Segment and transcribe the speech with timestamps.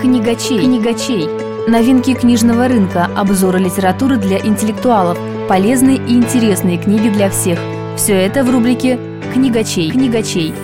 [0.00, 0.58] Книгачей.
[0.58, 1.26] Книгачей.
[1.68, 7.58] Новинки книжного рынка, обзоры литературы для интеллектуалов, полезные и интересные книги для всех.
[7.96, 8.98] Все это в рубрике
[9.32, 9.90] «Книгачей».
[9.90, 10.54] Книгачей.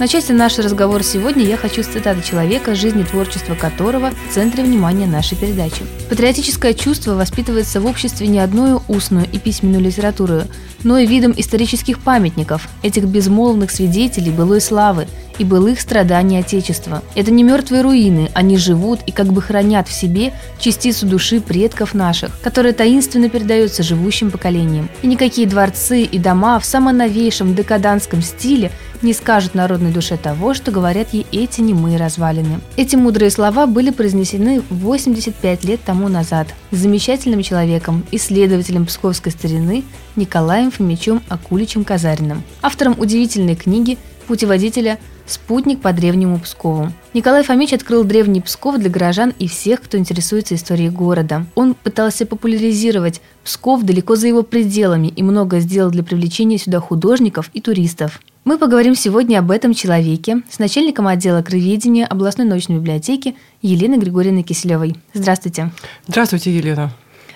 [0.00, 5.06] Начать наш разговор сегодня я хочу с цитаты человека, жизни творчества которого в центре внимания
[5.06, 5.82] нашей передачи.
[6.08, 10.44] Патриотическое чувство воспитывается в обществе не одной устную и письменную литературу,
[10.84, 15.06] но и видом исторических памятников, этих безмолвных свидетелей былой славы
[15.38, 17.02] и былых страданий Отечества.
[17.14, 21.92] Это не мертвые руины, они живут и как бы хранят в себе частицу души предков
[21.92, 24.88] наших, которая таинственно передается живущим поколениям.
[25.02, 28.70] И никакие дворцы и дома в самом новейшем декадантском стиле
[29.02, 32.60] не скажут народной душе того, что говорят ей эти немые развалины.
[32.76, 39.84] Эти мудрые слова были произнесены 85 лет тому назад замечательным человеком, исследователем псковской старины
[40.16, 46.92] Николаем Фомичем Акуличем Казариным, автором удивительной книги путеводителя «Спутник по древнему Пскову».
[47.14, 51.46] Николай Фомич открыл древний Псков для горожан и всех, кто интересуется историей города.
[51.54, 57.50] Он пытался популяризировать Псков далеко за его пределами и много сделал для привлечения сюда художников
[57.52, 58.20] и туристов.
[58.44, 64.42] Мы поговорим сегодня об этом человеке с начальником отдела краеведения областной научной библиотеки Еленой Григорьевной
[64.42, 64.96] Киселевой.
[65.12, 65.70] Здравствуйте.
[66.06, 66.90] Здравствуйте, Елена.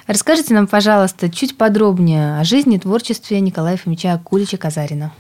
[0.07, 5.13] Расскажите нам, пожалуйста, чуть подробнее о жизни и творчестве Николая Фомича Акулича Казарина.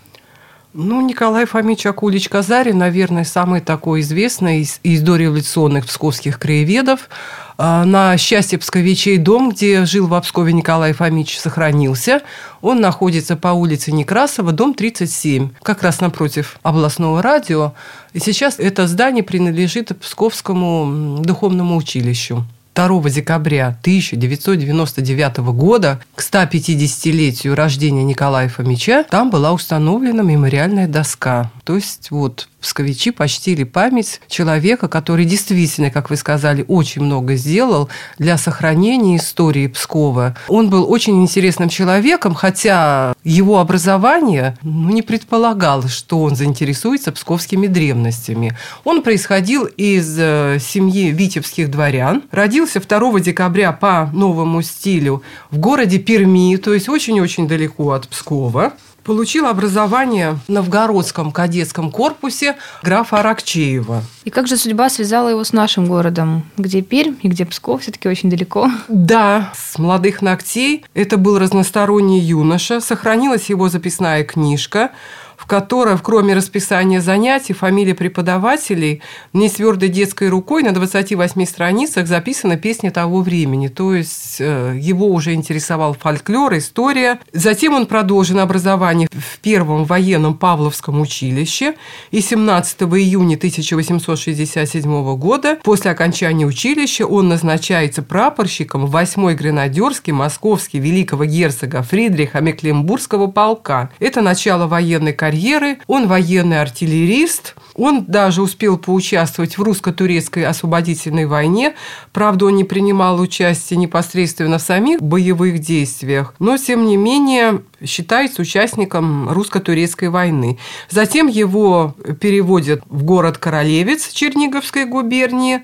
[0.76, 7.08] Ну, Николай Фомич Акулич Казарин, наверное, самый такой известный из, из дореволюционных псковских краеведов.
[7.56, 12.22] А, на счастье псковичей дом, где жил в Пскове Николай Фомич, сохранился.
[12.60, 17.74] Он находится по улице Некрасова, дом 37, как раз напротив областного радио.
[18.12, 22.44] И сейчас это здание принадлежит Псковскому духовному училищу.
[22.74, 31.52] 2 декабря 1999 года к 150-летию рождения Николая Фомича там была установлена мемориальная доска.
[31.64, 37.88] То есть вот псковичи почтили память человека, который действительно, как вы сказали, очень много сделал
[38.18, 40.36] для сохранения истории Пскова.
[40.48, 47.66] Он был очень интересным человеком, хотя его образование ну, не предполагало, что он заинтересуется псковскими
[47.66, 48.56] древностями.
[48.84, 55.98] Он происходил из э, семьи витебских дворян, родился 2 декабря по новому стилю в городе
[55.98, 58.74] Перми, то есть очень-очень далеко от Пскова.
[59.04, 64.02] Получил образование в Новгородском кадетском корпусе графа Аракчеева.
[64.24, 68.08] И как же судьба связала его с нашим городом, где Пермь и где Псков все-таки
[68.08, 68.70] очень далеко?
[68.88, 70.86] Да, с молодых ногтей.
[70.94, 72.80] Это был разносторонний юноша.
[72.80, 74.90] Сохранилась его записная книжка
[75.36, 79.02] в которой, кроме расписания занятий, фамилии преподавателей,
[79.32, 83.68] не твердой детской рукой на 28 страницах записана песня того времени.
[83.68, 87.20] То есть э, его уже интересовал фольклор, история.
[87.32, 91.74] Затем он продолжил образование в первом военном Павловском училище.
[92.10, 101.24] И 17 июня 1867 года, после окончания училища, он назначается прапорщиком 8-й гренадерский московский великого
[101.24, 103.90] герцога Фридриха Мекленбургского полка.
[103.98, 105.78] Это начало военной карьеры.
[105.86, 107.54] Он военный артиллерист.
[107.74, 111.74] Он даже успел поучаствовать в русско-турецкой освободительной войне.
[112.12, 118.42] Правда, он не принимал участие непосредственно в самих боевых действиях, но, тем не менее, считается
[118.42, 120.58] участником русско-турецкой войны.
[120.90, 125.62] Затем его переводят в город Королевец Черниговской губернии,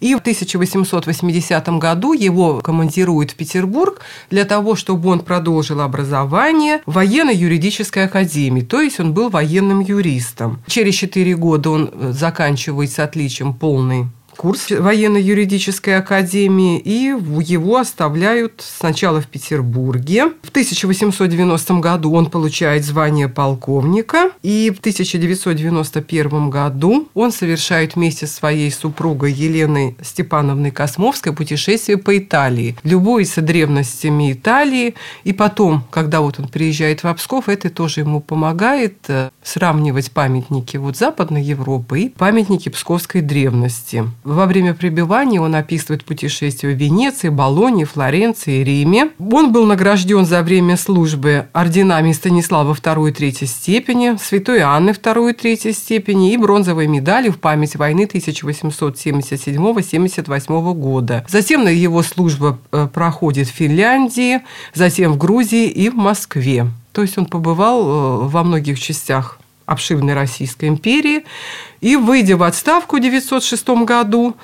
[0.00, 6.94] и в 1880 году его командируют в Петербург для того, чтобы он продолжил образование в
[6.94, 10.62] военно-юридической академии, то есть он был военным юристом.
[10.66, 14.06] Через четыре года он заканчивает с отличием полный
[14.40, 17.14] курс военно-юридической академии, и
[17.44, 20.32] его оставляют сначала в Петербурге.
[20.42, 28.32] В 1890 году он получает звание полковника, и в 1991 году он совершает вместе с
[28.32, 36.40] своей супругой Еленой Степановной Космовской путешествие по Италии, любуется древностями Италии, и потом, когда вот
[36.40, 42.08] он приезжает в Псков, это тоже ему помогает э, сравнивать памятники вот Западной Европы и
[42.08, 44.06] памятники псковской древности.
[44.30, 49.10] Во время пребывания он описывает путешествия в Венеции, Болонии, Флоренции, Риме.
[49.18, 55.32] Он был награжден за время службы орденами Станислава II и III степени, Святой Анны II
[55.32, 61.24] и III степени и бронзовой медалью в память войны 1877-78 года.
[61.26, 64.42] Затем его служба э, проходит в Финляндии,
[64.74, 66.68] затем в Грузии и в Москве.
[66.92, 69.39] То есть он побывал э, во многих частях
[69.70, 71.24] обширной Российской империи.
[71.80, 74.36] И, выйдя в отставку в 1906 году,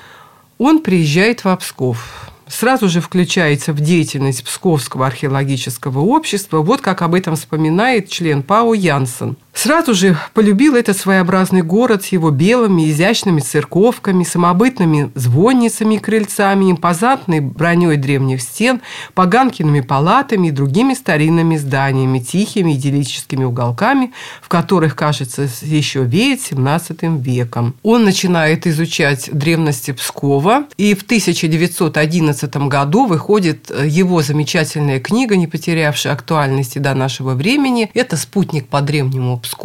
[0.58, 2.31] он приезжает в Псков.
[2.49, 6.58] Сразу же включается в деятельность Псковского археологического общества.
[6.58, 9.37] Вот как об этом вспоминает член ПАО Янсен.
[9.67, 16.71] Сразу же полюбил этот своеобразный город с его белыми, изящными церковками, самобытными звонницами и крыльцами,
[16.71, 18.81] импозантной броней древних стен,
[19.15, 27.03] поганкиными палатами и другими старинными зданиями, тихими идиллическими уголками, в которых, кажется, еще веет 17
[27.21, 27.75] веком.
[27.83, 36.12] Он начинает изучать древности Пскова, и в 1911 году выходит его замечательная книга, не потерявшая
[36.12, 37.91] актуальности до нашего времени.
[37.95, 39.56] Это «Спутник по древнему Пскову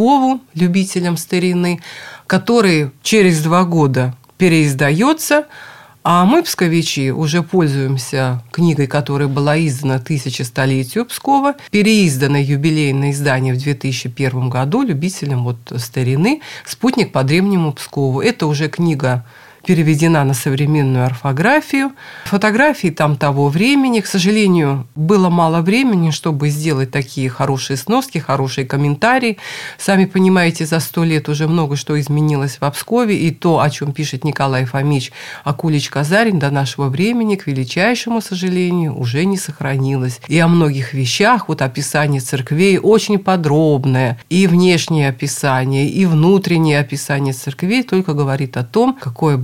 [0.54, 1.82] любителям старины,
[2.28, 5.46] который через два года переиздается,
[6.04, 13.60] а мы, псковичи, уже пользуемся книгой, которая была издана тысячестолетию Пскова, переизданное юбилейное издание в
[13.62, 18.20] 2001 году любителям вот старины «Спутник по древнему Пскову».
[18.20, 19.26] Это уже книга
[19.66, 21.92] переведена на современную орфографию.
[22.26, 24.00] Фотографии там того времени.
[24.00, 29.38] К сожалению, было мало времени, чтобы сделать такие хорошие сноски, хорошие комментарии.
[29.78, 33.94] Сами понимаете, за сто лет уже много что изменилось в Обскове, и то, о чем
[33.94, 35.12] пишет Николай Фомич
[35.44, 40.22] Акулич Казарин, до нашего времени, к величайшему сожалению, уже не сохранилось.
[40.28, 47.34] И о многих вещах, вот описание церквей очень подробное, и внешнее описание, и внутреннее описание
[47.34, 49.38] церквей только говорит о том, какое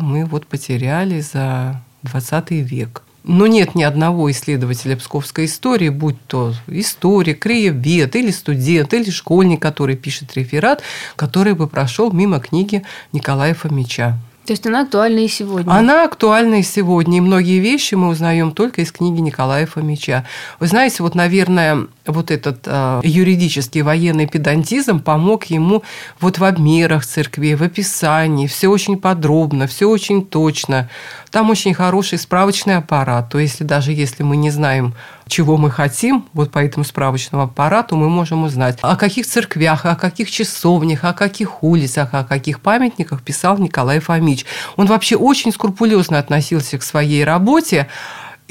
[0.00, 3.02] мы вот потеряли за 20 век.
[3.24, 9.62] Но нет ни одного исследователя псковской истории, будь то историк, краевед, или студент, или школьник,
[9.62, 10.82] который пишет реферат,
[11.14, 14.18] который бы прошел мимо книги Николая Фомича.
[14.44, 15.70] То есть она актуальна и сегодня?
[15.70, 17.18] Она актуальна и сегодня.
[17.18, 20.26] И многие вещи мы узнаем только из книги Николая Фомича.
[20.58, 25.84] Вы знаете, вот, наверное, вот этот э, юридический военный педантизм помог ему
[26.20, 28.48] вот в обмерах церкви, в описании.
[28.48, 30.90] Все очень подробно, все очень точно.
[31.30, 33.30] Там очень хороший справочный аппарат.
[33.30, 34.94] То есть, даже если мы не знаем
[35.26, 39.96] чего мы хотим, вот по этому справочному аппарату мы можем узнать, о каких церквях, о
[39.96, 44.44] каких часовнях, о каких улицах, о каких памятниках писал Николай Фомич.
[44.76, 47.88] Он вообще очень скрупулезно относился к своей работе,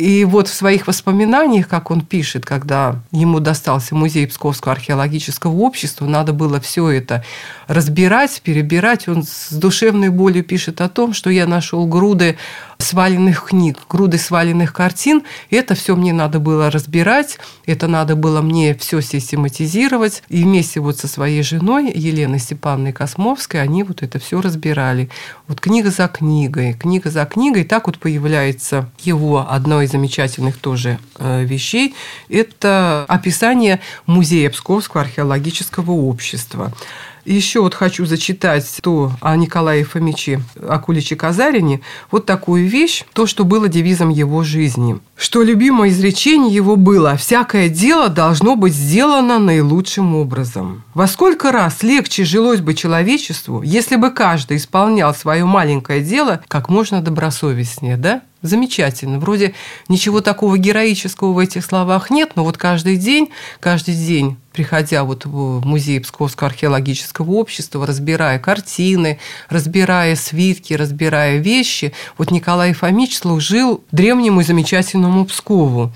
[0.01, 6.07] и вот в своих воспоминаниях, как он пишет, когда ему достался музей Псковского археологического общества,
[6.07, 7.23] надо было все это
[7.67, 9.07] разбирать, перебирать.
[9.07, 12.37] Он с душевной болью пишет о том, что я нашел груды
[12.81, 15.23] сваленных книг, груды сваленных картин.
[15.49, 20.23] Это все мне надо было разбирать, это надо было мне все систематизировать.
[20.29, 25.09] И вместе вот со своей женой Еленой Степановной Космовской они вот это все разбирали.
[25.47, 27.63] Вот книга за книгой, книга за книгой.
[27.63, 31.95] Так вот появляется его одно из замечательных тоже э, вещей.
[32.29, 36.73] Это описание музея Псковского археологического общества.
[37.25, 41.81] Еще вот хочу зачитать то о Николае Фомиче Акуличе Казарине.
[42.09, 44.99] Вот такую вещь, то, что было девизом его жизни.
[45.15, 50.83] Что любимое изречение его было «Всякое дело должно быть сделано наилучшим образом».
[50.93, 56.69] Во сколько раз легче жилось бы человечеству, если бы каждый исполнял свое маленькое дело как
[56.69, 58.21] можно добросовестнее, да?
[58.41, 59.19] Замечательно.
[59.19, 59.53] Вроде
[59.87, 63.29] ничего такого героического в этих словах нет, но вот каждый день,
[63.59, 71.93] каждый день, приходя вот в музей Псковского археологического общества, разбирая картины, разбирая свитки, разбирая вещи,
[72.17, 75.91] вот Николай Фомич служил древнему и замечательному Пскову.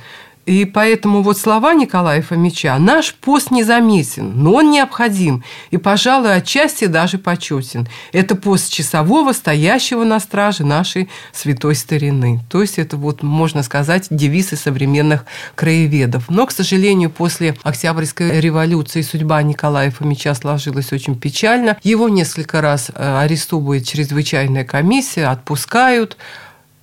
[0.46, 6.86] И поэтому вот слова Николая Фомича «Наш пост незаметен, но он необходим и, пожалуй, отчасти
[6.86, 7.88] даже почетен.
[8.12, 12.42] Это пост часового, стоящего на страже нашей святой старины».
[12.50, 16.26] То есть это вот, можно сказать, девизы современных краеведов.
[16.30, 21.78] Но, к сожалению, после Октябрьской революции судьба Николая Фомича сложилась очень печально.
[21.82, 26.18] Его несколько раз э, арестовывает чрезвычайная комиссия, отпускают–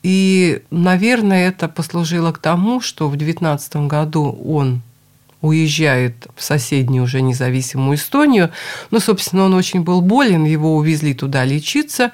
[0.02, 4.82] и, наверное, это послужило к тому, что в 2019 году он
[5.40, 8.50] уезжает в соседнюю уже независимую Эстонию.
[8.90, 12.12] Ну, собственно, он очень был болен, его увезли туда лечиться,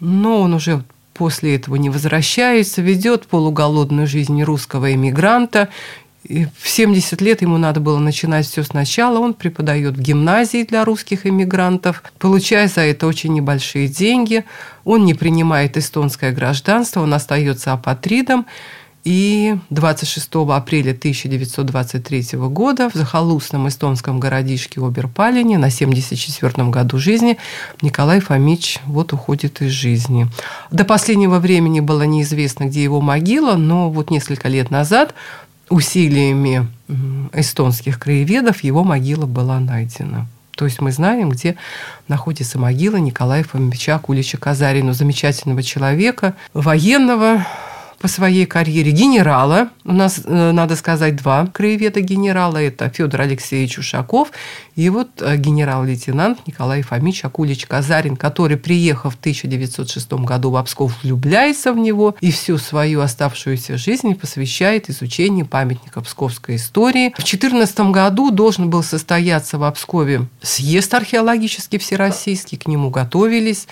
[0.00, 5.68] но он уже после этого не возвращается, ведет полуголодную жизнь русского эмигранта
[6.24, 9.18] и в 70 лет ему надо было начинать все сначала.
[9.18, 14.44] Он преподает в гимназии для русских иммигрантов, получая за это очень небольшие деньги.
[14.84, 18.46] Он не принимает эстонское гражданство, он остается апатридом.
[19.02, 27.38] И 26 апреля 1923 года в захолустном эстонском городишке Оберпалине на 74-м году жизни
[27.80, 30.28] Николай Фомич вот уходит из жизни.
[30.70, 35.14] До последнего времени было неизвестно, где его могила, но вот несколько лет назад
[35.70, 36.66] усилиями
[37.32, 40.26] эстонских краеведов его могила была найдена.
[40.56, 41.56] То есть мы знаем, где
[42.06, 47.46] находится могила Николая Фомича Кулича Казарину, замечательного человека, военного,
[48.00, 49.68] по своей карьере генерала.
[49.84, 52.56] У нас, э, надо сказать, два краеведа генерала.
[52.56, 54.32] Это Федор Алексеевич Ушаков
[54.74, 60.94] и вот э, генерал-лейтенант Николай Фомич Акулич Казарин, который, приехав в 1906 году в Псков,
[61.02, 67.10] влюбляется в него и всю свою оставшуюся жизнь посвящает изучению памятника псковской истории.
[67.10, 73.66] В 2014 году должен был состояться в Пскове съезд археологический всероссийский, к нему готовились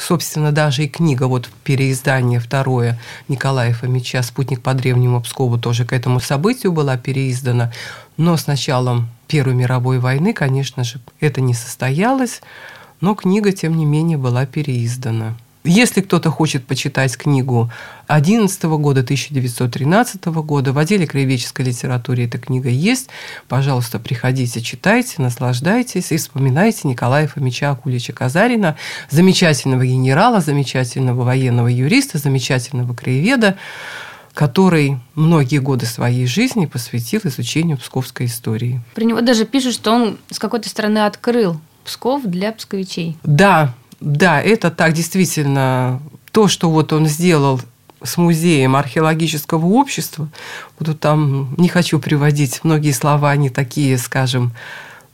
[0.00, 5.92] собственно, даже и книга, вот переиздание второе Николая Фомича «Спутник по древнему Пскову» тоже к
[5.92, 7.72] этому событию была переиздана.
[8.16, 12.40] Но с началом Первой мировой войны, конечно же, это не состоялось,
[13.00, 15.36] но книга, тем не менее, была переиздана.
[15.62, 17.70] Если кто-то хочет почитать книгу
[18.06, 23.10] 11 года, 1913 года, в отделе краеведческой литературы эта книга есть.
[23.46, 28.76] Пожалуйста, приходите, читайте, наслаждайтесь и вспоминайте Николая Фомича Акулича Казарина,
[29.10, 33.58] замечательного генерала, замечательного военного юриста, замечательного краеведа,
[34.32, 38.80] который многие годы своей жизни посвятил изучению псковской истории.
[38.94, 43.16] Про него даже пишут, что он с какой-то стороны открыл Псков для псковичей.
[43.24, 46.00] Да, да, это так действительно
[46.32, 47.60] то, что вот он сделал
[48.02, 50.28] с музеем археологического общества,
[50.78, 54.52] вот там не хочу приводить многие слова, они такие, скажем,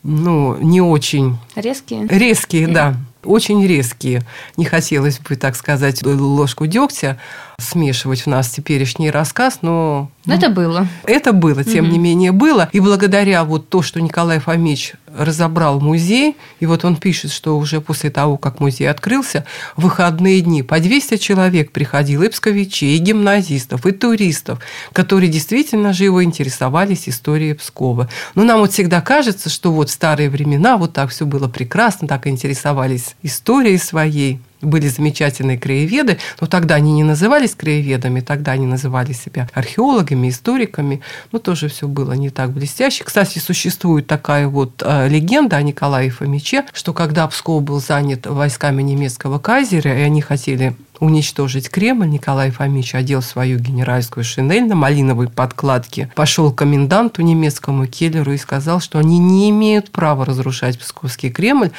[0.03, 1.37] ну, не очень...
[1.57, 2.07] Резкие?
[2.07, 2.95] Резкие, да.
[3.25, 4.23] Очень резкие.
[4.57, 7.19] Не хотелось бы, так сказать, ложку дегтя
[7.59, 10.11] смешивать в нас теперешний рассказ, но...
[10.27, 10.87] Но это было.
[11.05, 11.93] Это было, тем угу.
[11.93, 12.69] не менее было.
[12.73, 17.81] И благодаря вот то, что Николай Фомич разобрал музей, и вот он пишет, что уже
[17.81, 19.47] после того, как музей открылся,
[19.77, 24.61] в выходные дни по 200 человек приходило и псковичей, и гимназистов, и туристов,
[24.93, 28.11] которые действительно живо интересовались историей Пскова.
[28.35, 32.09] Но нам вот всегда кажется, что вот в старые времена вот так все было прекрасно,
[32.09, 34.41] так интересовались историей своей.
[34.63, 41.03] Были замечательные краеведы, но тогда они не назывались краеведами, тогда они называли себя археологами, историками,
[41.31, 43.05] но тоже все было не так блестяще.
[43.05, 48.83] Кстати, существует такая вот э, легенда о Николае Фомиче, что когда Псков был занят войсками
[48.83, 55.29] немецкого кайзера, и они хотели уничтожить Кремль, Николай Фомич одел свою генеральскую шинель на малиновой
[55.29, 61.31] подкладке, пошел к коменданту немецкому Келлеру и сказал, что они не имеют права разрушать Псковский
[61.31, 61.73] Кремль,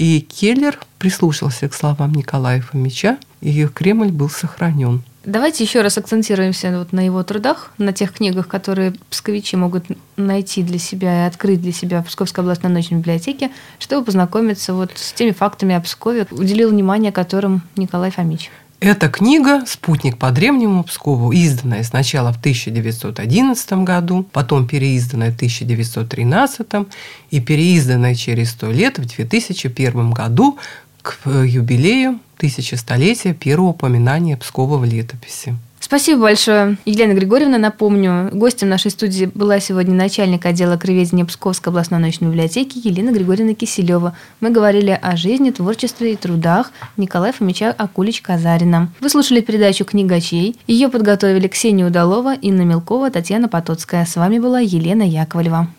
[0.00, 5.02] и Келлер прислушался к словам Николая Фомича, и Кремль был сохранен.
[5.26, 9.84] Давайте еще раз акцентируемся вот на его трудах, на тех книгах, которые псковичи могут
[10.16, 14.90] найти для себя и открыть для себя в Псковской областной научной библиотеке, чтобы познакомиться вот
[14.94, 18.50] с теми фактами о Пскове, уделил внимание которым Николай Фомич.
[18.80, 26.66] Эта книга «Спутник по древнему Пскову», изданная сначала в 1911 году, потом переизданная в 1913
[27.30, 30.58] и переизданная через сто лет в 2001 году
[31.02, 35.56] к юбилею тысячестолетия первого упоминания Пскова в летописи.
[35.90, 37.58] Спасибо большое, Елена Григорьевна.
[37.58, 43.54] Напомню, гостем нашей студии была сегодня начальник отдела краеведения Псковской областной научной библиотеки Елена Григорьевна
[43.54, 44.16] Киселева.
[44.38, 48.86] Мы говорили о жизни, творчестве и трудах Николая Фомича Акулич-Казарина.
[49.00, 50.54] Вы слушали передачу «Книгачей».
[50.68, 54.06] Ее подготовили Ксения Удалова, Инна Мелкова, Татьяна Потоцкая.
[54.06, 55.70] С вами была Елена Яковлева.